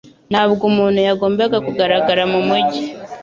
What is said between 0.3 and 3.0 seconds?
Ntabwo umuntu yagombaga kugaragara mumujyi.